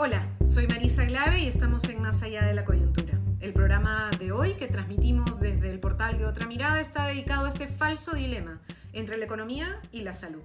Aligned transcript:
Hola, 0.00 0.28
soy 0.44 0.68
Marisa 0.68 1.06
Glave 1.06 1.40
y 1.40 1.48
estamos 1.48 1.82
en 1.88 2.00
Más 2.00 2.22
Allá 2.22 2.44
de 2.44 2.54
la 2.54 2.64
Coyuntura. 2.64 3.18
El 3.40 3.52
programa 3.52 4.10
de 4.16 4.30
hoy 4.30 4.54
que 4.54 4.68
transmitimos 4.68 5.40
desde 5.40 5.70
el 5.70 5.80
portal 5.80 6.18
de 6.18 6.24
Otra 6.24 6.46
Mirada 6.46 6.80
está 6.80 7.08
dedicado 7.08 7.46
a 7.46 7.48
este 7.48 7.66
falso 7.66 8.14
dilema 8.14 8.60
entre 8.92 9.18
la 9.18 9.24
economía 9.24 9.82
y 9.90 10.02
la 10.02 10.12
salud. 10.12 10.44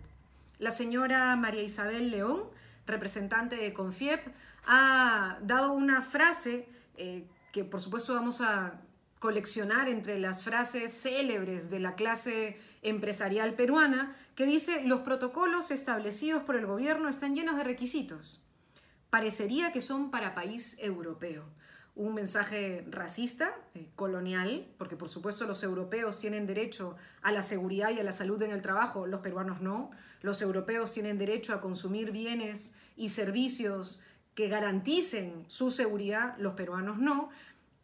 La 0.58 0.72
señora 0.72 1.36
María 1.36 1.62
Isabel 1.62 2.10
León, 2.10 2.46
representante 2.88 3.56
de 3.56 3.74
Confiep, 3.74 4.22
ha 4.66 5.38
dado 5.44 5.74
una 5.74 6.02
frase 6.02 6.68
eh, 6.98 7.28
que 7.52 7.64
por 7.64 7.80
supuesto 7.80 8.16
vamos 8.16 8.42
a 8.42 8.82
coleccionar 9.20 9.88
entre 9.88 10.18
las 10.18 10.42
frases 10.42 10.92
célebres 10.92 11.70
de 11.70 11.80
la 11.80 11.94
clase 11.94 12.58
empresarial 12.82 13.54
peruana, 13.54 14.16
que 14.34 14.48
dice 14.48 14.82
los 14.84 15.02
protocolos 15.02 15.70
establecidos 15.70 16.42
por 16.42 16.56
el 16.56 16.66
gobierno 16.66 17.08
están 17.08 17.36
llenos 17.36 17.56
de 17.56 17.64
requisitos 17.64 18.43
parecería 19.14 19.72
que 19.72 19.80
son 19.80 20.10
para 20.10 20.34
país 20.34 20.76
europeo. 20.80 21.44
Un 21.94 22.16
mensaje 22.16 22.84
racista, 22.90 23.54
eh, 23.76 23.88
colonial, 23.96 24.66
porque 24.80 24.96
por 24.96 25.08
supuesto 25.08 25.46
los 25.46 25.62
europeos 25.62 26.20
tienen 26.20 26.48
derecho 26.48 26.96
a 27.22 27.32
la 27.32 27.44
seguridad 27.44 27.92
y 27.92 28.00
a 28.00 28.04
la 28.04 28.12
salud 28.12 28.42
en 28.42 28.50
el 28.50 28.64
trabajo, 28.64 29.06
los 29.06 29.20
peruanos 29.20 29.62
no. 29.62 29.92
Los 30.24 30.42
europeos 30.42 30.92
tienen 30.92 31.20
derecho 31.20 31.54
a 31.54 31.62
consumir 31.62 32.10
bienes 32.10 32.74
y 32.98 33.10
servicios 33.10 34.02
que 34.34 34.48
garanticen 34.48 35.46
su 35.48 35.70
seguridad, 35.70 36.36
los 36.40 36.56
peruanos 36.56 36.98
no. 36.98 37.30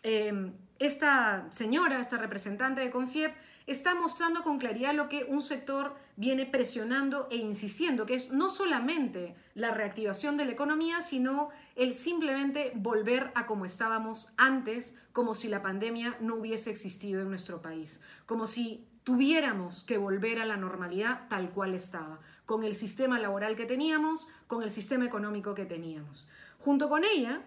Eh, 0.01 0.51
esta 0.79 1.45
señora, 1.51 1.99
esta 1.99 2.17
representante 2.17 2.81
de 2.81 2.89
Confiep, 2.89 3.33
está 3.71 3.93
mostrando 3.93 4.41
con 4.43 4.57
claridad 4.57 4.95
lo 4.95 5.09
que 5.09 5.25
un 5.25 5.43
sector 5.43 5.95
viene 6.15 6.45
presionando 6.45 7.27
e 7.29 7.37
insistiendo, 7.37 8.05
que 8.05 8.15
es 8.15 8.31
no 8.31 8.49
solamente 8.49 9.35
la 9.53 9.71
reactivación 9.71 10.37
de 10.37 10.45
la 10.45 10.51
economía, 10.51 11.01
sino 11.01 11.49
el 11.75 11.93
simplemente 11.93 12.71
volver 12.75 13.31
a 13.35 13.45
como 13.45 13.65
estábamos 13.65 14.33
antes, 14.37 14.95
como 15.13 15.35
si 15.35 15.47
la 15.47 15.61
pandemia 15.61 16.17
no 16.19 16.35
hubiese 16.35 16.71
existido 16.71 17.21
en 17.21 17.29
nuestro 17.29 17.61
país, 17.61 18.01
como 18.25 18.47
si 18.47 18.87
tuviéramos 19.03 19.83
que 19.83 19.97
volver 19.97 20.39
a 20.39 20.45
la 20.45 20.57
normalidad 20.57 21.27
tal 21.29 21.51
cual 21.51 21.75
estaba, 21.75 22.19
con 22.45 22.63
el 22.63 22.73
sistema 22.73 23.19
laboral 23.19 23.55
que 23.55 23.65
teníamos, 23.65 24.27
con 24.47 24.63
el 24.63 24.71
sistema 24.71 25.05
económico 25.05 25.53
que 25.53 25.65
teníamos. 25.65 26.27
Junto 26.57 26.89
con 26.89 27.03
ella, 27.03 27.43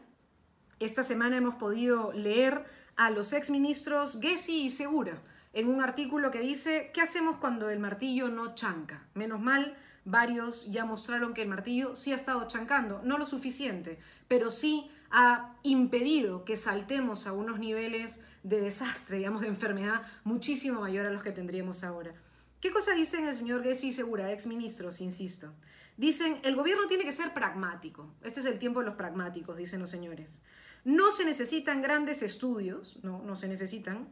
esta 0.78 1.02
semana 1.02 1.36
hemos 1.36 1.56
podido 1.56 2.12
leer 2.12 2.64
a 2.96 3.10
los 3.10 3.32
exministros 3.32 4.18
Gessi 4.20 4.66
y 4.66 4.70
Segura, 4.70 5.20
en 5.52 5.68
un 5.68 5.80
artículo 5.80 6.30
que 6.30 6.40
dice, 6.40 6.90
¿qué 6.94 7.00
hacemos 7.00 7.36
cuando 7.36 7.68
el 7.68 7.78
martillo 7.78 8.28
no 8.28 8.54
chanca? 8.54 9.06
Menos 9.14 9.40
mal, 9.40 9.76
varios 10.04 10.66
ya 10.70 10.84
mostraron 10.84 11.34
que 11.34 11.42
el 11.42 11.48
martillo 11.48 11.94
sí 11.94 12.12
ha 12.12 12.16
estado 12.16 12.46
chancando, 12.48 13.00
no 13.04 13.18
lo 13.18 13.26
suficiente, 13.26 13.98
pero 14.28 14.50
sí 14.50 14.90
ha 15.10 15.54
impedido 15.62 16.44
que 16.44 16.56
saltemos 16.56 17.26
a 17.26 17.32
unos 17.32 17.58
niveles 17.58 18.20
de 18.42 18.60
desastre, 18.60 19.18
digamos, 19.18 19.42
de 19.42 19.48
enfermedad 19.48 20.02
muchísimo 20.24 20.80
mayor 20.80 21.06
a 21.06 21.10
los 21.10 21.22
que 21.22 21.32
tendríamos 21.32 21.84
ahora. 21.84 22.14
¿Qué 22.60 22.70
cosa 22.70 22.94
dicen 22.94 23.26
el 23.26 23.34
señor 23.34 23.62
Gessi 23.62 23.92
Segura, 23.92 24.32
ex 24.32 24.46
ministros, 24.46 25.00
insisto? 25.00 25.52
Dicen, 25.96 26.38
el 26.42 26.56
gobierno 26.56 26.86
tiene 26.86 27.04
que 27.04 27.12
ser 27.12 27.34
pragmático. 27.34 28.08
Este 28.22 28.40
es 28.40 28.46
el 28.46 28.58
tiempo 28.58 28.80
de 28.80 28.86
los 28.86 28.94
pragmáticos, 28.94 29.56
dicen 29.56 29.80
los 29.80 29.90
señores. 29.90 30.42
No 30.84 31.10
se 31.10 31.24
necesitan 31.24 31.82
grandes 31.82 32.22
estudios, 32.22 32.98
no, 33.02 33.22
no 33.22 33.36
se 33.36 33.48
necesitan 33.48 34.08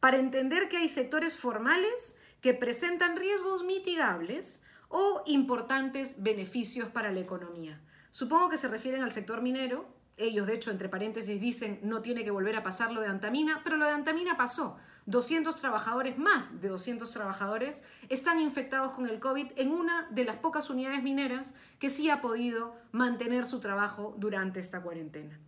para 0.00 0.18
entender 0.18 0.68
que 0.68 0.78
hay 0.78 0.88
sectores 0.88 1.36
formales 1.36 2.18
que 2.40 2.54
presentan 2.54 3.16
riesgos 3.16 3.64
mitigables 3.64 4.62
o 4.88 5.22
importantes 5.26 6.22
beneficios 6.22 6.88
para 6.88 7.12
la 7.12 7.20
economía. 7.20 7.80
Supongo 8.10 8.48
que 8.48 8.56
se 8.56 8.68
refieren 8.68 9.02
al 9.02 9.10
sector 9.10 9.42
minero. 9.42 9.86
Ellos, 10.16 10.46
de 10.46 10.54
hecho, 10.54 10.70
entre 10.70 10.88
paréntesis, 10.88 11.40
dicen 11.40 11.78
no 11.82 12.02
tiene 12.02 12.24
que 12.24 12.30
volver 12.30 12.56
a 12.56 12.62
pasar 12.62 12.90
lo 12.90 13.00
de 13.00 13.06
Antamina, 13.06 13.60
pero 13.62 13.76
lo 13.76 13.84
de 13.86 13.92
Antamina 13.92 14.36
pasó. 14.36 14.76
200 15.06 15.54
trabajadores, 15.56 16.18
más 16.18 16.60
de 16.60 16.68
200 16.68 17.10
trabajadores, 17.10 17.84
están 18.08 18.40
infectados 18.40 18.92
con 18.92 19.06
el 19.06 19.20
COVID 19.20 19.52
en 19.56 19.72
una 19.72 20.08
de 20.10 20.24
las 20.24 20.36
pocas 20.36 20.70
unidades 20.70 21.02
mineras 21.02 21.54
que 21.78 21.90
sí 21.90 22.10
ha 22.10 22.20
podido 22.20 22.74
mantener 22.92 23.46
su 23.46 23.60
trabajo 23.60 24.14
durante 24.18 24.60
esta 24.60 24.82
cuarentena. 24.82 25.38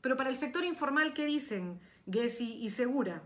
Pero 0.00 0.16
para 0.16 0.30
el 0.30 0.36
sector 0.36 0.64
informal, 0.64 1.14
¿qué 1.14 1.24
dicen 1.24 1.80
Gessi 2.10 2.58
y 2.58 2.70
Segura? 2.70 3.22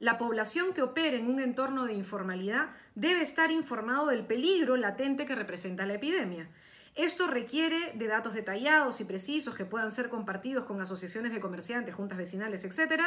La 0.00 0.16
población 0.16 0.72
que 0.72 0.80
opera 0.80 1.18
en 1.18 1.28
un 1.28 1.40
entorno 1.40 1.84
de 1.84 1.92
informalidad 1.92 2.70
debe 2.94 3.20
estar 3.20 3.50
informado 3.50 4.06
del 4.06 4.24
peligro 4.24 4.78
latente 4.78 5.26
que 5.26 5.34
representa 5.34 5.84
la 5.84 5.92
epidemia. 5.92 6.48
Esto 6.94 7.26
requiere 7.26 7.92
de 7.94 8.06
datos 8.06 8.32
detallados 8.32 9.02
y 9.02 9.04
precisos 9.04 9.54
que 9.54 9.66
puedan 9.66 9.90
ser 9.90 10.08
compartidos 10.08 10.64
con 10.64 10.80
asociaciones 10.80 11.32
de 11.32 11.40
comerciantes, 11.40 11.94
juntas 11.94 12.16
vecinales, 12.16 12.64
etc. 12.64 13.02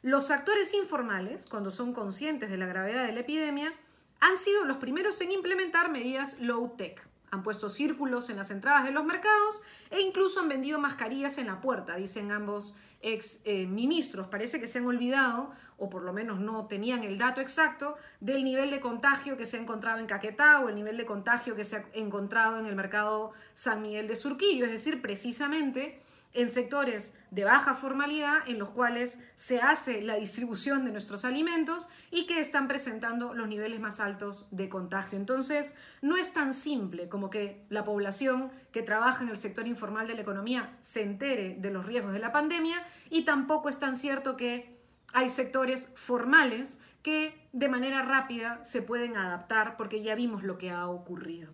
Los 0.00 0.30
actores 0.30 0.72
informales, 0.72 1.46
cuando 1.46 1.70
son 1.70 1.92
conscientes 1.92 2.48
de 2.48 2.56
la 2.56 2.66
gravedad 2.66 3.04
de 3.04 3.12
la 3.12 3.20
epidemia, 3.20 3.74
han 4.20 4.38
sido 4.38 4.64
los 4.64 4.78
primeros 4.78 5.20
en 5.20 5.32
implementar 5.32 5.90
medidas 5.90 6.40
low-tech. 6.40 7.06
Han 7.30 7.42
puesto 7.42 7.68
círculos 7.68 8.30
en 8.30 8.36
las 8.36 8.50
entradas 8.50 8.84
de 8.84 8.90
los 8.90 9.04
mercados 9.04 9.62
e 9.90 10.00
incluso 10.00 10.40
han 10.40 10.48
vendido 10.48 10.78
mascarillas 10.78 11.38
en 11.38 11.46
la 11.46 11.60
puerta, 11.60 11.96
dicen 11.96 12.32
ambos 12.32 12.76
ex 13.00 13.40
eh, 13.44 13.66
ministros. 13.66 14.26
Parece 14.28 14.60
que 14.60 14.66
se 14.66 14.78
han 14.78 14.86
olvidado, 14.86 15.50
o 15.76 15.88
por 15.88 16.02
lo 16.02 16.12
menos 16.12 16.40
no 16.40 16.66
tenían 16.66 17.04
el 17.04 17.18
dato 17.18 17.40
exacto, 17.40 17.96
del 18.20 18.44
nivel 18.44 18.70
de 18.70 18.80
contagio 18.80 19.36
que 19.36 19.46
se 19.46 19.56
ha 19.56 19.60
encontrado 19.60 20.00
en 20.00 20.06
Caquetá 20.06 20.60
o 20.60 20.68
el 20.68 20.74
nivel 20.74 20.96
de 20.96 21.06
contagio 21.06 21.54
que 21.54 21.64
se 21.64 21.76
ha 21.76 21.84
encontrado 21.94 22.58
en 22.58 22.66
el 22.66 22.74
mercado 22.74 23.32
San 23.54 23.82
Miguel 23.82 24.08
de 24.08 24.16
Surquillo. 24.16 24.64
Es 24.64 24.72
decir, 24.72 25.00
precisamente 25.02 26.00
en 26.34 26.50
sectores 26.50 27.14
de 27.30 27.44
baja 27.44 27.74
formalidad 27.74 28.36
en 28.46 28.58
los 28.58 28.70
cuales 28.70 29.18
se 29.34 29.60
hace 29.60 30.02
la 30.02 30.16
distribución 30.16 30.84
de 30.84 30.92
nuestros 30.92 31.24
alimentos 31.24 31.88
y 32.10 32.26
que 32.26 32.40
están 32.40 32.68
presentando 32.68 33.34
los 33.34 33.48
niveles 33.48 33.80
más 33.80 33.98
altos 34.00 34.48
de 34.50 34.68
contagio. 34.68 35.18
Entonces, 35.18 35.74
no 36.02 36.16
es 36.16 36.32
tan 36.32 36.52
simple 36.52 37.08
como 37.08 37.30
que 37.30 37.64
la 37.70 37.84
población 37.84 38.50
que 38.72 38.82
trabaja 38.82 39.22
en 39.22 39.30
el 39.30 39.36
sector 39.36 39.66
informal 39.66 40.06
de 40.06 40.14
la 40.14 40.22
economía 40.22 40.76
se 40.80 41.02
entere 41.02 41.56
de 41.58 41.70
los 41.70 41.86
riesgos 41.86 42.12
de 42.12 42.18
la 42.18 42.32
pandemia 42.32 42.82
y 43.10 43.22
tampoco 43.22 43.68
es 43.68 43.78
tan 43.78 43.96
cierto 43.96 44.36
que 44.36 44.78
hay 45.14 45.30
sectores 45.30 45.92
formales 45.96 46.80
que 47.02 47.48
de 47.52 47.68
manera 47.68 48.02
rápida 48.02 48.62
se 48.62 48.82
pueden 48.82 49.16
adaptar 49.16 49.76
porque 49.78 50.02
ya 50.02 50.14
vimos 50.14 50.42
lo 50.42 50.58
que 50.58 50.70
ha 50.70 50.86
ocurrido. 50.88 51.52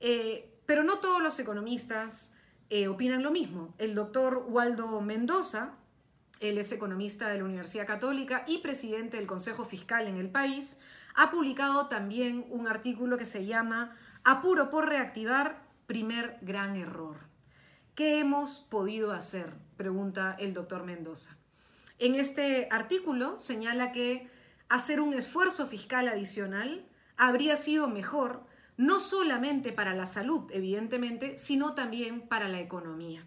Eh, 0.00 0.50
pero 0.66 0.82
no 0.82 0.98
todos 0.98 1.22
los 1.22 1.38
economistas 1.38 2.34
eh, 2.70 2.88
opinan 2.88 3.22
lo 3.22 3.30
mismo. 3.30 3.74
El 3.78 3.94
doctor 3.94 4.46
Waldo 4.48 5.00
Mendoza, 5.00 5.74
él 6.40 6.58
es 6.58 6.72
economista 6.72 7.28
de 7.28 7.38
la 7.38 7.44
Universidad 7.44 7.86
Católica 7.86 8.44
y 8.46 8.58
presidente 8.58 9.16
del 9.16 9.26
Consejo 9.26 9.64
Fiscal 9.64 10.08
en 10.08 10.16
el 10.16 10.30
país, 10.30 10.78
ha 11.14 11.30
publicado 11.30 11.86
también 11.86 12.44
un 12.50 12.66
artículo 12.66 13.16
que 13.16 13.24
se 13.24 13.46
llama 13.46 13.96
Apuro 14.24 14.70
por 14.70 14.88
reactivar, 14.88 15.62
primer 15.86 16.38
gran 16.40 16.76
error. 16.76 17.18
¿Qué 17.94 18.18
hemos 18.18 18.58
podido 18.58 19.12
hacer? 19.12 19.54
Pregunta 19.76 20.36
el 20.40 20.54
doctor 20.54 20.84
Mendoza. 20.84 21.36
En 21.98 22.16
este 22.16 22.68
artículo 22.72 23.36
señala 23.36 23.92
que 23.92 24.28
hacer 24.68 25.00
un 25.00 25.14
esfuerzo 25.14 25.66
fiscal 25.66 26.08
adicional 26.08 26.84
habría 27.16 27.54
sido 27.54 27.86
mejor 27.86 28.44
no 28.76 29.00
solamente 29.00 29.72
para 29.72 29.94
la 29.94 30.06
salud, 30.06 30.50
evidentemente, 30.50 31.38
sino 31.38 31.74
también 31.74 32.22
para 32.22 32.48
la 32.48 32.60
economía. 32.60 33.24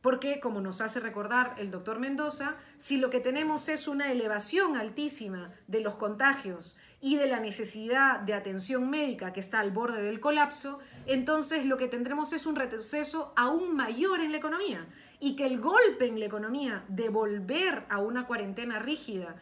Porque, 0.00 0.40
como 0.40 0.60
nos 0.60 0.80
hace 0.80 0.98
recordar 0.98 1.54
el 1.58 1.70
doctor 1.70 2.00
Mendoza, 2.00 2.56
si 2.76 2.96
lo 2.96 3.08
que 3.08 3.20
tenemos 3.20 3.68
es 3.68 3.86
una 3.86 4.10
elevación 4.10 4.76
altísima 4.76 5.52
de 5.68 5.80
los 5.80 5.94
contagios 5.94 6.76
y 7.00 7.16
de 7.16 7.28
la 7.28 7.38
necesidad 7.38 8.18
de 8.18 8.34
atención 8.34 8.90
médica 8.90 9.32
que 9.32 9.38
está 9.38 9.60
al 9.60 9.70
borde 9.70 10.02
del 10.02 10.18
colapso, 10.18 10.80
entonces 11.06 11.64
lo 11.64 11.76
que 11.76 11.86
tendremos 11.86 12.32
es 12.32 12.46
un 12.46 12.56
retroceso 12.56 13.32
aún 13.36 13.76
mayor 13.76 14.20
en 14.20 14.32
la 14.32 14.38
economía 14.38 14.88
y 15.20 15.36
que 15.36 15.46
el 15.46 15.60
golpe 15.60 16.06
en 16.06 16.18
la 16.18 16.26
economía 16.26 16.84
de 16.88 17.08
volver 17.08 17.84
a 17.88 18.00
una 18.00 18.26
cuarentena 18.26 18.80
rígida 18.80 19.36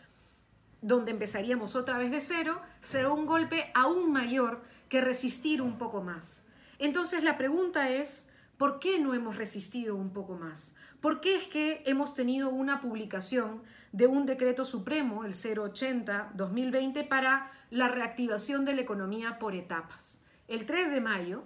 donde 0.82 1.10
empezaríamos 1.10 1.76
otra 1.76 1.98
vez 1.98 2.10
de 2.10 2.20
cero, 2.20 2.60
será 2.80 3.10
un 3.10 3.26
golpe 3.26 3.70
aún 3.74 4.12
mayor 4.12 4.62
que 4.88 5.00
resistir 5.00 5.62
un 5.62 5.78
poco 5.78 6.02
más. 6.02 6.46
Entonces 6.78 7.22
la 7.22 7.36
pregunta 7.36 7.90
es, 7.90 8.28
¿por 8.56 8.78
qué 8.78 8.98
no 8.98 9.14
hemos 9.14 9.36
resistido 9.36 9.96
un 9.96 10.12
poco 10.12 10.36
más? 10.36 10.74
¿Por 11.00 11.20
qué 11.20 11.36
es 11.36 11.46
que 11.46 11.82
hemos 11.86 12.14
tenido 12.14 12.50
una 12.50 12.80
publicación 12.80 13.62
de 13.92 14.06
un 14.06 14.26
decreto 14.26 14.64
supremo, 14.64 15.24
el 15.24 15.32
080-2020, 15.32 17.08
para 17.08 17.50
la 17.70 17.88
reactivación 17.88 18.64
de 18.64 18.74
la 18.74 18.82
economía 18.82 19.38
por 19.38 19.54
etapas? 19.54 20.22
El 20.48 20.66
3 20.66 20.90
de 20.90 21.00
mayo 21.00 21.44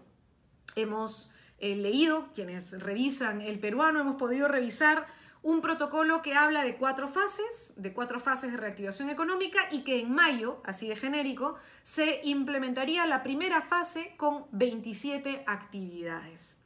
hemos 0.77 1.33
eh, 1.59 1.77
leído, 1.77 2.33
quienes 2.35 2.81
revisan 2.83 3.41
el 3.41 3.59
peruano, 3.61 4.01
hemos 4.01 4.17
podido 4.17 4.49
revisar 4.49 5.07
un 5.44 5.61
protocolo 5.61 6.23
que 6.23 6.35
habla 6.35 6.64
de 6.64 6.76
cuatro 6.76 7.06
fases, 7.06 7.75
de 7.76 7.93
cuatro 7.93 8.19
fases 8.19 8.50
de 8.50 8.56
reactivación 8.56 9.11
económica 9.11 9.61
y 9.70 9.82
que 9.82 10.00
en 10.00 10.11
mayo, 10.11 10.62
así 10.64 10.88
de 10.88 10.96
genérico, 10.96 11.56
se 11.82 12.23
implementaría 12.25 13.06
la 13.06 13.23
primera 13.23 13.61
fase 13.61 14.14
con 14.17 14.46
27 14.52 15.44
actividades. 15.46 16.62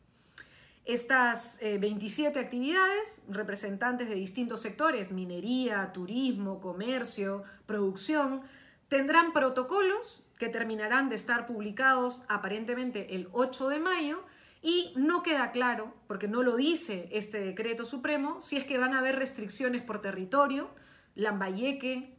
Estas 0.85 1.59
27 1.61 2.39
actividades, 2.39 3.23
representantes 3.29 4.09
de 4.09 4.15
distintos 4.15 4.63
sectores, 4.63 5.11
minería, 5.11 5.93
turismo, 5.93 6.61
comercio, 6.61 7.43
producción, 7.67 8.43
tendrán 8.87 9.33
protocolos 9.33 10.25
que 10.39 10.49
terminarán 10.49 11.09
de 11.09 11.17
estar 11.17 11.47
publicados 11.47 12.25
aparentemente 12.29 13.17
el 13.17 13.29
8 13.33 13.71
de 13.71 13.81
mayo 13.81 14.25
y 14.63 14.93
no 14.97 15.23
queda 15.23 15.51
claro, 15.53 15.95
porque 16.07 16.29
no 16.29 16.43
lo 16.43 16.57
dice 16.57 17.09
este 17.13 17.39
decreto 17.41 17.85
supremo, 17.85 18.41
si 18.41 18.57
es 18.57 18.65
que 18.65 18.79
van 18.79 18.95
a 18.95 18.99
haber 18.99 19.17
restricciones 19.17 19.83
por 19.83 20.01
territorio, 20.01 20.71
Lambayeque, 21.15 22.17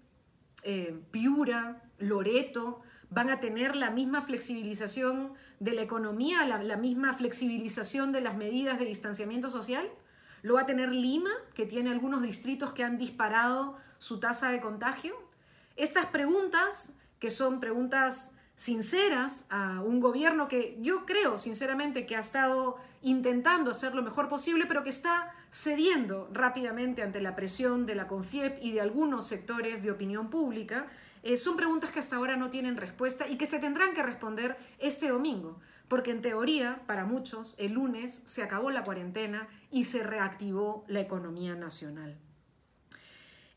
eh, 0.64 1.00
Piura, 1.12 1.84
Loreto, 1.98 2.82
van 3.10 3.30
a 3.30 3.40
tener 3.40 3.76
la 3.76 3.90
misma 3.90 4.22
flexibilización 4.22 5.34
de 5.60 5.74
la 5.74 5.82
economía, 5.82 6.46
la, 6.46 6.78
misma 6.78 7.14
flexibilización 7.14 8.12
de 8.12 8.22
las 8.22 8.38
medidas 8.38 8.80
de 8.80 8.86
distanciamiento 8.86 9.50
social. 9.50 9.90
¿Lo 10.42 10.54
va 10.54 10.62
a 10.62 10.66
tener 10.66 10.94
Lima, 10.94 11.32
que 11.54 11.66
tiene 11.66 11.90
algunos 11.90 12.22
distritos 12.22 12.72
que 12.72 12.84
han 12.84 12.98
disparado 12.98 13.76
su 13.98 14.20
tasa 14.20 14.52
de 14.52 14.62
contagio? 14.62 15.16
Estas 15.76 16.06
preguntas, 16.08 16.96
que 17.20 17.32
son 17.32 17.60
preguntas 17.60 18.36
sinceras 18.60 19.46
a 19.50 19.82
un 19.82 20.02
gobierno 20.02 20.50
que 20.50 20.78
yo 20.82 21.06
creo 21.06 21.38
sinceramente 21.38 22.06
que 22.06 22.18
ha 22.18 22.20
estado 22.20 22.76
intentando 23.02 23.72
hacer 23.72 23.96
lo 23.96 24.04
mejor 24.04 24.28
posible, 24.28 24.66
pero 24.66 24.84
que 24.84 24.90
está 24.90 25.34
cediendo 25.50 26.30
rápidamente 26.34 27.02
ante 27.02 27.22
la 27.22 27.38
presión 27.38 27.86
de 27.86 27.96
la 27.96 28.06
CONFIEP 28.06 28.62
y 28.62 28.74
de 28.74 28.82
algunos 28.82 29.26
sectores 29.26 29.82
de 29.84 29.92
opinión 29.92 30.30
pública, 30.30 30.88
eh, 31.24 31.38
son 31.38 31.56
preguntas 31.56 31.92
que 31.92 32.00
hasta 32.00 32.18
ahora 32.18 32.36
no 32.36 32.50
tienen 32.50 32.76
respuesta 32.76 33.30
y 33.30 33.38
que 33.38 33.46
se 33.46 33.60
tendrán 33.60 33.94
que 33.94 34.04
responder 34.04 34.58
este 34.78 35.08
domingo, 35.08 35.62
porque 35.88 36.12
en 36.12 36.22
teoría, 36.22 36.82
para 36.86 37.06
muchos, 37.06 37.56
el 37.60 37.72
lunes 37.72 38.24
se 38.26 38.44
acabó 38.44 38.72
la 38.72 38.84
cuarentena 38.84 39.48
y 39.72 39.86
se 39.86 40.04
reactivó 40.04 40.84
la 40.90 41.00
economía 41.00 41.56
nacional. 41.56 42.18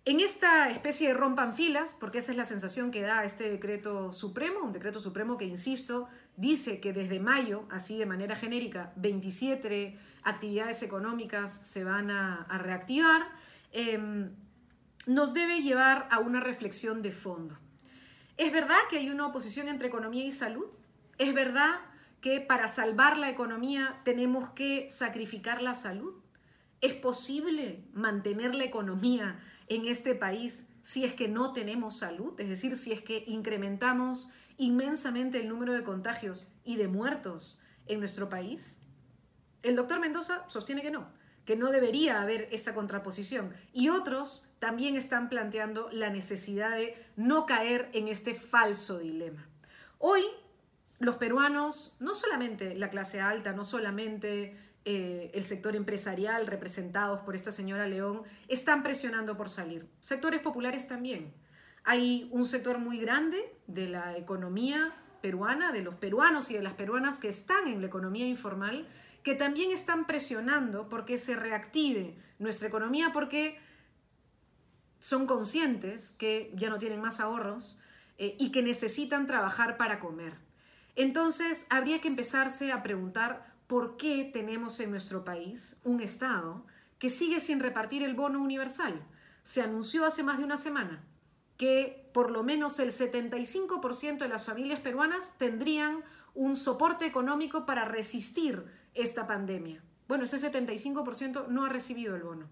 En 0.04 0.18
esta 0.18 0.68
especie 0.68 1.08
de 1.08 1.14
rompan 1.14 1.54
filas, 1.54 1.96
porque 1.98 2.18
esa 2.18 2.32
es 2.32 2.36
la 2.36 2.44
sensación 2.44 2.90
que 2.90 3.02
da 3.02 3.24
este 3.24 3.48
decreto 3.48 4.12
supremo, 4.12 4.58
un 4.60 4.72
decreto 4.72 4.98
supremo 4.98 5.38
que, 5.38 5.44
insisto, 5.44 6.08
dice 6.36 6.80
que 6.80 6.92
desde 6.92 7.20
mayo, 7.20 7.66
así 7.70 7.96
de 7.96 8.04
manera 8.04 8.34
genérica, 8.34 8.92
27 8.96 9.96
actividades 10.24 10.82
económicas 10.82 11.52
se 11.52 11.84
van 11.84 12.10
a, 12.10 12.48
reactivar, 12.58 13.28
em, 13.70 14.34
nos 15.06 15.34
debe 15.34 15.62
llevar 15.62 16.08
a 16.10 16.18
una 16.18 16.40
reflexión 16.40 17.00
de 17.00 17.12
fondo. 17.12 17.56
¿Es 18.36 18.50
verdad 18.50 18.78
que 18.90 18.98
hay 18.98 19.08
una 19.08 19.26
oposición 19.26 19.68
entre 19.68 19.86
economía 19.86 20.24
y 20.24 20.32
salud? 20.32 20.66
¿Es 21.18 21.32
verdad 21.32 21.80
que 22.20 22.40
para 22.40 22.66
salvar 22.66 23.18
la 23.18 23.30
economía 23.30 24.00
tenemos 24.04 24.50
que 24.50 24.90
sacrificar 24.90 25.62
la 25.62 25.76
salud? 25.76 26.14
¿Es 26.80 26.94
posible 26.94 27.84
mantener 27.92 28.56
la 28.56 28.64
economía 28.64 29.38
en 29.68 29.86
este 29.86 30.14
país 30.14 30.68
si 30.82 31.04
es 31.04 31.14
que 31.14 31.28
no 31.28 31.52
tenemos 31.52 31.98
salud? 31.98 32.38
Es 32.40 32.48
decir, 32.48 32.76
si 32.76 32.92
es 32.92 33.02
que 33.02 33.24
incrementamos 33.26 34.30
inmensamente 34.56 35.40
el 35.40 35.48
número 35.48 35.72
de 35.72 35.84
contagios 35.84 36.48
y 36.64 36.76
de 36.76 36.88
muertos 36.88 37.60
en 37.86 38.00
nuestro 38.00 38.28
país. 38.28 38.82
El 39.62 39.76
doctor 39.76 40.00
Mendoza 40.00 40.44
sostiene 40.48 40.82
que 40.82 40.90
no, 40.90 41.08
que 41.44 41.56
no 41.56 41.70
debería 41.70 42.22
haber 42.22 42.48
esa 42.50 42.74
contraposición. 42.74 43.52
Y 43.72 43.88
otros 43.88 44.48
también 44.58 44.96
están 44.96 45.28
planteando 45.28 45.88
la 45.92 46.10
necesidad 46.10 46.76
de 46.76 46.94
no 47.16 47.46
caer 47.46 47.90
en 47.92 48.08
este 48.08 48.34
falso 48.34 48.98
dilema. 48.98 49.48
Hoy 49.98 50.22
los 50.98 51.16
peruanos, 51.16 51.96
no 51.98 52.14
solamente 52.14 52.76
la 52.76 52.90
clase 52.90 53.20
alta, 53.20 53.52
no 53.52 53.64
solamente 53.64 54.56
eh, 54.84 55.30
el 55.34 55.44
sector 55.44 55.76
empresarial 55.76 56.46
representados 56.46 57.20
por 57.20 57.36
esta 57.36 57.52
señora 57.52 57.86
León 57.86 58.22
están 58.48 58.82
presionando 58.82 59.36
por 59.36 59.48
salir. 59.48 59.86
Sectores 60.00 60.40
populares 60.40 60.88
también. 60.88 61.32
Hay 61.84 62.28
un 62.32 62.46
sector 62.46 62.78
muy 62.78 62.98
grande 62.98 63.38
de 63.66 63.88
la 63.88 64.16
economía 64.16 64.94
peruana, 65.20 65.72
de 65.72 65.82
los 65.82 65.94
peruanos 65.94 66.50
y 66.50 66.54
de 66.54 66.62
las 66.62 66.74
peruanas 66.74 67.18
que 67.18 67.28
están 67.28 67.68
en 67.68 67.80
la 67.80 67.86
economía 67.86 68.26
informal, 68.26 68.88
que 69.22 69.34
también 69.34 69.70
están 69.70 70.06
presionando 70.06 70.88
porque 70.88 71.16
se 71.16 71.36
reactive 71.36 72.16
nuestra 72.40 72.68
economía 72.68 73.12
porque 73.12 73.58
son 74.98 75.26
conscientes 75.26 76.12
que 76.12 76.52
ya 76.54 76.70
no 76.70 76.78
tienen 76.78 77.00
más 77.00 77.20
ahorros 77.20 77.80
eh, 78.18 78.36
y 78.38 78.50
que 78.50 78.62
necesitan 78.62 79.26
trabajar 79.26 79.76
para 79.76 79.98
comer. 79.98 80.34
Entonces, 80.96 81.66
habría 81.70 82.00
que 82.00 82.08
empezarse 82.08 82.72
a 82.72 82.82
preguntar 82.82 83.51
por 83.72 83.96
qué 83.96 84.28
tenemos 84.30 84.80
en 84.80 84.90
nuestro 84.90 85.24
país 85.24 85.80
un 85.82 86.02
Estado 86.02 86.62
que 86.98 87.08
sigue 87.08 87.40
sin 87.40 87.58
repartir 87.58 88.02
el 88.02 88.12
bono 88.12 88.38
universal. 88.38 89.02
Se 89.40 89.62
anunció 89.62 90.04
hace 90.04 90.22
más 90.22 90.36
de 90.36 90.44
una 90.44 90.58
semana 90.58 91.02
que 91.56 92.06
por 92.12 92.30
lo 92.30 92.42
menos 92.42 92.78
el 92.80 92.90
75% 92.90 94.18
de 94.18 94.28
las 94.28 94.44
familias 94.44 94.80
peruanas 94.80 95.38
tendrían 95.38 96.04
un 96.34 96.54
soporte 96.54 97.06
económico 97.06 97.64
para 97.64 97.86
resistir 97.86 98.62
esta 98.92 99.26
pandemia. 99.26 99.82
Bueno, 100.06 100.24
ese 100.24 100.36
75% 100.36 101.48
no 101.48 101.64
ha 101.64 101.70
recibido 101.70 102.14
el 102.14 102.24
bono. 102.24 102.50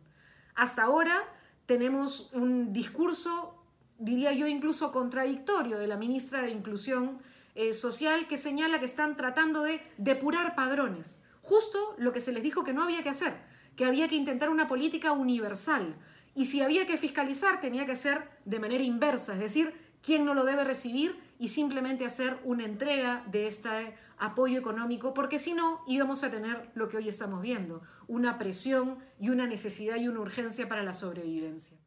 Hasta 0.54 0.84
ahora 0.84 1.22
tenemos 1.66 2.30
un 2.32 2.72
discurso, 2.72 3.62
diría 3.98 4.32
yo, 4.32 4.46
incluso 4.46 4.90
contradictorio 4.90 5.78
de 5.78 5.86
la 5.86 5.98
ministra 5.98 6.40
de 6.40 6.50
Inclusión 6.52 7.18
eh, 7.54 7.74
social 7.74 8.26
que 8.28 8.36
señala 8.36 8.78
que 8.78 8.86
están 8.86 9.16
tratando 9.16 9.62
de 9.62 9.82
depurar 9.98 10.54
padrones. 10.54 11.22
Justo 11.42 11.94
lo 11.98 12.12
que 12.12 12.20
se 12.20 12.32
les 12.32 12.42
dijo 12.42 12.64
que 12.64 12.72
no 12.72 12.82
había 12.82 13.02
que 13.02 13.10
hacer, 13.10 13.34
que 13.76 13.84
había 13.84 14.08
que 14.08 14.16
intentar 14.16 14.50
una 14.50 14.68
política 14.68 15.12
universal. 15.12 15.96
Y 16.34 16.44
si 16.44 16.60
había 16.60 16.86
que 16.86 16.96
fiscalizar, 16.96 17.60
tenía 17.60 17.86
que 17.86 17.96
ser 17.96 18.28
de 18.44 18.60
manera 18.60 18.84
inversa, 18.84 19.32
es 19.32 19.40
decir, 19.40 19.74
quién 20.02 20.24
no 20.24 20.34
lo 20.34 20.44
debe 20.44 20.64
recibir 20.64 21.18
y 21.38 21.48
simplemente 21.48 22.04
hacer 22.04 22.38
una 22.44 22.64
entrega 22.64 23.24
de 23.30 23.46
este 23.46 23.94
apoyo 24.18 24.58
económico, 24.58 25.14
porque 25.14 25.38
si 25.38 25.52
no 25.52 25.82
íbamos 25.86 26.22
a 26.22 26.30
tener 26.30 26.70
lo 26.74 26.88
que 26.88 26.98
hoy 26.98 27.08
estamos 27.08 27.42
viendo, 27.42 27.82
una 28.06 28.38
presión 28.38 28.98
y 29.18 29.30
una 29.30 29.46
necesidad 29.46 29.96
y 29.96 30.08
una 30.08 30.20
urgencia 30.20 30.68
para 30.68 30.82
la 30.82 30.92
sobrevivencia. 30.92 31.78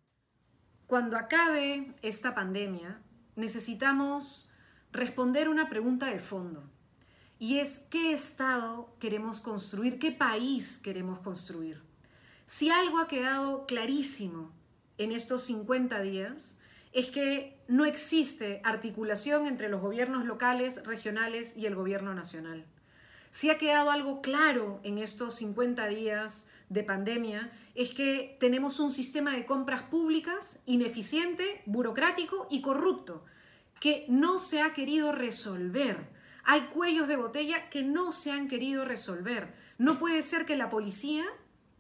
Cuando 0.88 1.18
acabe 1.18 1.96
esta 2.02 2.36
pandemia, 2.36 3.02
necesitamos 3.36 4.52
responder 4.94 5.50
una 5.50 5.70
pregunta 5.70 6.06
de 6.06 6.20
fondo. 6.20 6.64
Y 7.40 7.58
es, 7.60 7.80
¿qué 7.90 8.14
Estado 8.14 8.96
queremos 9.00 9.42
construir? 9.42 10.00
¿Qué 10.00 10.12
país 10.12 10.78
queremos 10.78 11.20
construir? 11.20 11.82
Si 12.46 12.70
algo 12.70 13.00
ha 13.00 13.08
quedado 13.08 13.66
clarísimo 13.66 14.52
en 14.98 15.12
estos 15.12 15.44
50 15.44 16.00
días, 16.02 16.60
es 16.94 17.10
que 17.10 17.58
no 17.68 17.86
existe 17.86 18.62
articulación 18.64 19.48
entre 19.48 19.68
los 19.68 19.82
gobiernos 19.82 20.26
locales, 20.26 20.86
regionales 20.86 21.58
y 21.58 21.66
el 21.66 21.76
gobierno 21.76 22.14
nacional. 22.14 22.66
Si 23.32 23.50
ha 23.50 23.58
quedado 23.58 23.90
algo 23.90 24.22
claro 24.22 24.80
en 24.84 25.00
estos 25.00 25.34
50 25.36 25.88
días 25.88 26.48
de 26.70 26.84
pandemia, 26.84 27.52
es 27.74 27.96
que 27.96 28.38
tenemos 28.40 28.80
un 28.80 28.92
sistema 28.92 29.32
de 29.32 29.48
compras 29.48 29.82
públicas 29.82 30.60
ineficiente, 30.68 31.64
burocrático 31.66 32.48
y 32.52 32.62
corrupto, 32.62 33.26
que 33.84 34.06
no 34.08 34.40
se 34.40 34.62
ha 34.62 34.74
querido 34.74 35.12
resolver. 35.12 36.10
Hay 36.46 36.62
cuellos 36.68 37.10
de 37.10 37.18
botella 37.18 37.70
que 37.70 37.84
no 37.84 38.14
se 38.14 38.32
han 38.32 38.48
querido 38.48 38.86
resolver. 38.86 39.54
No 39.78 40.00
puede 40.00 40.22
ser 40.22 40.46
que 40.46 40.56
la 40.56 40.70
policía 40.70 41.26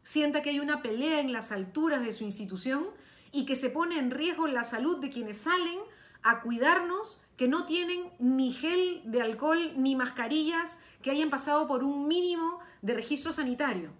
sienta 0.01 0.41
que 0.41 0.49
hay 0.49 0.59
una 0.59 0.81
pelea 0.81 1.21
en 1.21 1.31
las 1.31 1.53
alturas 1.53 2.03
de 2.03 2.11
su 2.11 2.25
institución 2.25 2.87
y 3.31 3.45
que 3.45 3.55
se 3.55 3.69
pone 3.69 3.97
en 3.99 4.11
riesgo 4.11 4.47
la 4.47 4.65
salud 4.65 4.97
de 4.97 5.11
quienes 5.11 5.37
salen 5.37 5.79
a 6.23 6.41
cuidarnos, 6.41 7.23
que 7.37 7.47
no 7.47 7.65
tienen 7.65 8.11
ni 8.19 8.51
gel 8.51 9.01
de 9.05 9.21
alcohol 9.21 9.71
ni 9.77 9.95
mascarillas 9.95 10.79
que 11.01 11.09
hayan 11.09 11.29
pasado 11.29 11.69
por 11.69 11.85
un 11.85 12.09
mínimo 12.09 12.59
de 12.81 12.95
registro 12.95 13.31
sanitario. 13.31 13.93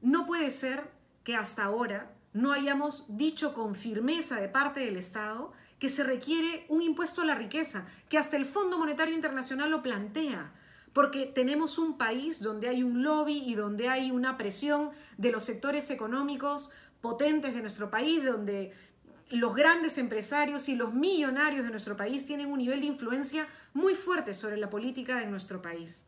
No 0.00 0.26
puede 0.26 0.50
ser 0.50 0.90
que 1.22 1.36
hasta 1.36 1.64
ahora 1.64 2.16
no 2.32 2.52
hayamos 2.52 3.14
dicho 3.18 3.52
con 3.52 3.74
firmeza 3.74 4.40
de 4.40 4.48
parte 4.48 4.80
del 4.80 4.96
Estado 4.96 5.52
que 5.80 5.88
se 5.88 6.04
requiere 6.04 6.66
un 6.68 6.82
impuesto 6.82 7.22
a 7.22 7.24
la 7.24 7.34
riqueza, 7.34 7.86
que 8.08 8.18
hasta 8.18 8.36
el 8.36 8.46
Fondo 8.46 8.78
Monetario 8.78 9.14
Internacional 9.14 9.70
lo 9.70 9.82
plantea, 9.82 10.52
porque 10.92 11.26
tenemos 11.26 11.78
un 11.78 11.96
país 11.96 12.40
donde 12.40 12.68
hay 12.68 12.82
un 12.82 13.02
lobby 13.02 13.38
y 13.38 13.54
donde 13.54 13.88
hay 13.88 14.10
una 14.10 14.36
presión 14.36 14.90
de 15.16 15.32
los 15.32 15.42
sectores 15.42 15.90
económicos 15.90 16.70
potentes 17.00 17.54
de 17.54 17.62
nuestro 17.62 17.90
país, 17.90 18.22
donde 18.22 18.72
los 19.30 19.54
grandes 19.54 19.96
empresarios 19.96 20.68
y 20.68 20.76
los 20.76 20.92
millonarios 20.92 21.64
de 21.64 21.70
nuestro 21.70 21.96
país 21.96 22.26
tienen 22.26 22.52
un 22.52 22.58
nivel 22.58 22.80
de 22.80 22.86
influencia 22.86 23.46
muy 23.72 23.94
fuerte 23.94 24.34
sobre 24.34 24.58
la 24.58 24.68
política 24.68 25.18
de 25.18 25.26
nuestro 25.26 25.62
país. 25.62 26.04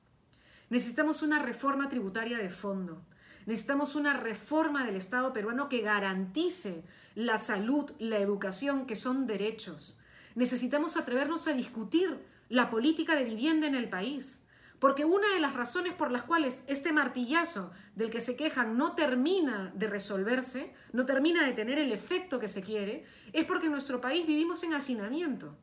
Necesitamos 0.69 1.23
una 1.23 1.38
reforma 1.38 1.88
tributaria 1.88 2.37
de 2.38 2.50
fondo. 2.50 3.02
Necesitamos 3.46 3.94
una 3.94 4.14
reforma 4.14 4.84
del 4.84 4.96
Estado 4.96 5.32
peruano 5.32 5.68
que 5.68 5.80
garantice 5.80 6.84
la 7.14 7.38
salud, 7.38 7.90
la 7.99 8.18
educación, 8.18 8.87
que 8.87 8.96
son 8.96 9.26
derechos. 9.26 9.99
Necesitamos 10.34 10.96
atrevernos 10.96 11.46
a 11.46 11.52
discutir 11.52 12.25
la 12.49 12.70
política 12.70 13.16
de 13.16 13.25
vivienda 13.25 13.66
en 13.66 13.75
el 13.75 13.88
país, 13.88 14.44
Porque 14.78 15.04
una 15.04 15.32
de 15.32 15.38
las 15.38 15.54
razones 15.54 15.92
por 15.92 16.11
las 16.11 16.25
cuales 16.25 16.64
este 16.66 16.92
martillazo 16.92 17.70
del 17.94 18.11
que 18.11 18.18
se 18.18 18.34
quejan 18.34 18.76
no 18.76 18.96
termina 18.96 19.70
de 19.76 19.87
resolverse, 19.87 20.75
no 20.92 21.06
termina 21.06 21.46
de 21.46 21.52
tener 21.52 21.78
el 21.78 21.92
efecto 21.92 22.40
que 22.40 22.49
se 22.49 22.62
quiere, 22.62 23.06
es 23.32 23.44
porque 23.44 23.66
en 23.66 23.72
nuestro 23.72 24.00
país 24.00 24.26
vivimos 24.26 24.64
en 24.64 24.75
hacinamiento, 24.75 25.56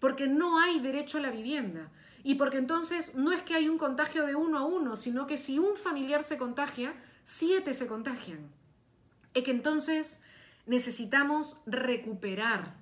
porque 0.00 0.28
no 0.28 0.60
hay 0.60 0.80
derecho 0.80 1.16
a 1.16 1.22
la 1.22 1.30
vivienda. 1.30 1.90
Y 2.28 2.34
porque 2.34 2.58
entonces 2.58 3.14
no 3.14 3.32
es 3.32 3.40
que 3.40 3.54
hay 3.54 3.70
un 3.70 3.78
contagio 3.78 4.26
de 4.26 4.34
uno 4.34 4.58
a 4.58 4.66
uno, 4.66 4.96
sino 4.96 5.26
que 5.26 5.38
si 5.38 5.58
un 5.58 5.78
familiar 5.78 6.22
se 6.24 6.36
contagia, 6.36 6.92
siete 7.22 7.72
se 7.72 7.86
contagian. 7.86 8.50
Es 9.32 9.44
que 9.44 9.50
entonces 9.50 10.20
necesitamos 10.66 11.62
recuperar 11.64 12.74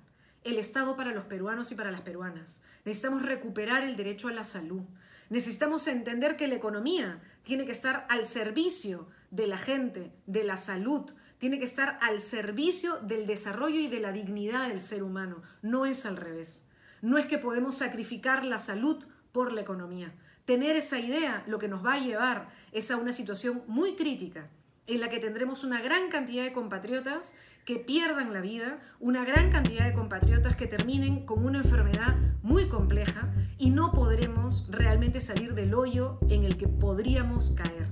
el 0.43 0.57
Estado 0.57 0.97
para 0.97 1.13
los 1.13 1.23
peruanos 1.23 1.71
y 1.71 1.75
para 1.75 1.91
las 1.91 2.01
peruanas. 2.01 2.61
Necesitamos 2.83 3.21
recuperar 3.21 3.85
el 3.85 3.95
derecho 3.95 4.27
a 4.27 4.33
la 4.33 4.43
salud. 4.43 4.81
Necesitamos 5.29 5.87
entender 5.87 6.35
que 6.35 6.49
la 6.49 6.55
economía 6.55 7.21
tiene 7.43 7.65
que 7.65 7.71
estar 7.71 8.05
al 8.09 8.25
servicio 8.25 9.07
de 9.31 9.47
la 9.47 9.57
gente, 9.57 10.11
de 10.25 10.43
la 10.43 10.57
salud, 10.57 11.09
tiene 11.37 11.57
que 11.57 11.63
estar 11.63 11.97
al 12.01 12.19
servicio 12.19 12.97
del 12.97 13.25
desarrollo 13.25 13.79
y 13.79 13.87
de 13.87 14.01
la 14.01 14.11
dignidad 14.11 14.67
del 14.67 14.81
ser 14.81 15.03
humano. 15.03 15.41
No 15.61 15.85
es 15.85 16.05
al 16.05 16.17
revés. 16.17 16.65
No 17.01 17.17
es 17.17 17.27
que 17.27 17.37
podemos 17.37 17.75
sacrificar 17.75 18.43
la 18.43 18.59
salud 18.59 19.05
por 19.37 19.53
la 19.53 19.61
economía. 19.61 20.11
Tener 20.45 20.75
esa 20.75 20.97
idea 20.97 21.43
lo 21.45 21.59
que 21.59 21.67
nos 21.67 21.85
va 21.85 21.93
a 21.93 21.99
llevar 21.99 22.49
es 22.71 22.89
a 22.89 22.97
una 22.97 23.11
situación 23.11 23.61
muy 23.67 23.95
crítica 23.95 24.49
en 24.87 24.99
la 24.99 25.09
que 25.09 25.19
tendremos 25.19 25.63
una 25.63 25.79
gran 25.79 26.09
cantidad 26.09 26.43
de 26.43 26.53
compatriotas 26.53 27.35
que 27.63 27.77
pierdan 27.77 28.33
la 28.33 28.41
vida, 28.41 28.79
una 28.99 29.23
gran 29.25 29.51
cantidad 29.51 29.85
de 29.85 29.93
compatriotas 29.93 30.55
que 30.55 30.65
terminen 30.65 31.23
con 31.27 31.45
una 31.45 31.59
enfermedad 31.59 32.15
muy 32.41 32.67
compleja 32.67 33.31
y 33.59 33.69
no 33.69 33.91
podremos 33.91 34.65
realmente 34.71 35.19
salir 35.19 35.53
del 35.53 35.75
hoyo 35.75 36.17
en 36.31 36.43
el 36.43 36.57
que 36.57 36.67
podríamos 36.67 37.51
caer. 37.51 37.89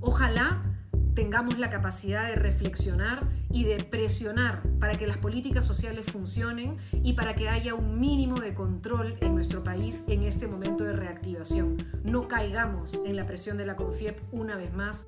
Ojalá 0.00 0.73
tengamos 1.14 1.58
la 1.58 1.70
capacidad 1.70 2.28
de 2.28 2.34
reflexionar 2.36 3.28
y 3.50 3.64
de 3.64 3.82
presionar 3.84 4.62
para 4.80 4.98
que 4.98 5.06
las 5.06 5.16
políticas 5.18 5.64
sociales 5.64 6.06
funcionen 6.10 6.76
y 6.92 7.12
para 7.12 7.34
que 7.34 7.48
haya 7.48 7.74
un 7.74 8.00
mínimo 8.00 8.40
de 8.40 8.54
control 8.54 9.16
en 9.20 9.34
nuestro 9.34 9.62
país 9.62 10.04
en 10.08 10.22
este 10.22 10.48
momento 10.48 10.84
de 10.84 10.92
reactivación. 10.92 11.76
No 12.02 12.28
caigamos 12.28 13.00
en 13.06 13.16
la 13.16 13.26
presión 13.26 13.56
de 13.56 13.66
la 13.66 13.76
CONFIEP 13.76 14.20
una 14.32 14.56
vez 14.56 14.72
más. 14.72 15.06